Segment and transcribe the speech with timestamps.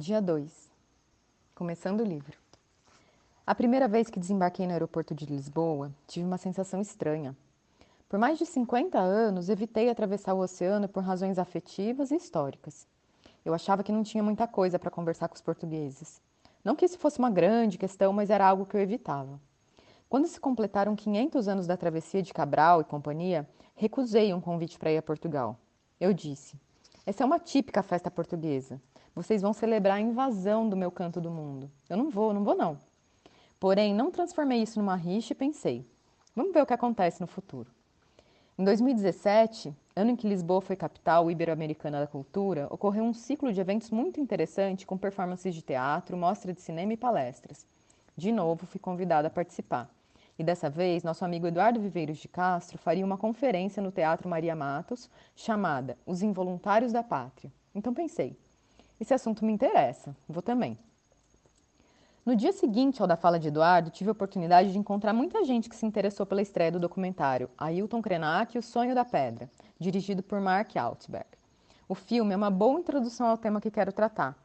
[0.00, 0.50] Dia 2.
[1.54, 2.38] Começando o livro.
[3.46, 7.36] A primeira vez que desembarquei no aeroporto de Lisboa, tive uma sensação estranha.
[8.08, 12.86] Por mais de 50 anos, evitei atravessar o oceano por razões afetivas e históricas.
[13.44, 16.22] Eu achava que não tinha muita coisa para conversar com os portugueses.
[16.64, 19.38] Não que isso fosse uma grande questão, mas era algo que eu evitava.
[20.08, 24.92] Quando se completaram 500 anos da travessia de Cabral e companhia, recusei um convite para
[24.92, 25.58] ir a Portugal.
[26.00, 26.58] Eu disse:
[27.04, 28.80] Essa é uma típica festa portuguesa.
[29.14, 31.70] Vocês vão celebrar a invasão do meu canto do mundo.
[31.88, 32.78] Eu não vou, não vou não.
[33.58, 35.84] Porém, não transformei isso numa rixa e pensei:
[36.34, 37.70] vamos ver o que acontece no futuro.
[38.58, 43.60] Em 2017, ano em que Lisboa foi capital ibero-americana da cultura, ocorreu um ciclo de
[43.60, 47.66] eventos muito interessante com performances de teatro, mostra de cinema e palestras.
[48.16, 49.90] De novo, fui convidada a participar.
[50.38, 54.54] E dessa vez, nosso amigo Eduardo Viveiros de Castro faria uma conferência no Teatro Maria
[54.54, 57.52] Matos chamada Os Involuntários da Pátria.
[57.74, 58.36] Então pensei,
[59.00, 60.78] esse assunto me interessa, vou também.
[62.24, 65.70] No dia seguinte ao da fala de Eduardo, tive a oportunidade de encontrar muita gente
[65.70, 70.22] que se interessou pela estreia do documentário Ailton Krenak e O Sonho da Pedra, dirigido
[70.22, 71.26] por Mark Altberg.
[71.88, 74.36] O filme é uma boa introdução ao tema que quero tratar.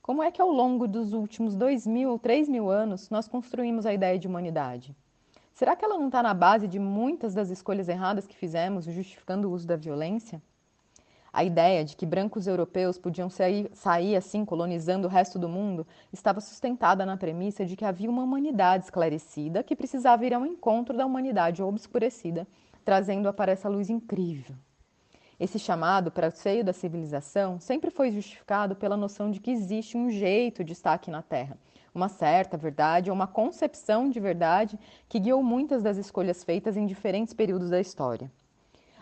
[0.00, 3.84] Como é que ao longo dos últimos dois mil ou três mil anos nós construímos
[3.84, 4.96] a ideia de humanidade?
[5.52, 9.48] Será que ela não está na base de muitas das escolhas erradas que fizemos, justificando
[9.48, 10.42] o uso da violência?
[11.32, 15.86] A ideia de que brancos europeus podiam sair, sair, assim colonizando o resto do mundo
[16.12, 20.94] estava sustentada na premissa de que havia uma humanidade esclarecida que precisava ir ao encontro
[20.94, 22.46] da humanidade obscurecida,
[22.84, 24.54] trazendo-a para essa luz incrível.
[25.40, 29.96] Esse chamado para o seio da civilização sempre foi justificado pela noção de que existe
[29.96, 31.56] um jeito de estar aqui na Terra,
[31.94, 36.84] uma certa verdade ou uma concepção de verdade que guiou muitas das escolhas feitas em
[36.84, 38.30] diferentes períodos da história.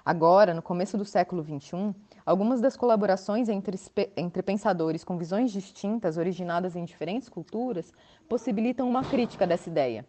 [0.04, 3.78] Agora, no começo do século XXI, algumas das colaborações entre,
[4.16, 7.92] entre pensadores com visões distintas, originadas em diferentes culturas,
[8.28, 10.06] possibilitam uma crítica dessa ideia.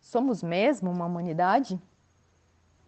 [0.00, 1.80] Somos mesmo uma humanidade?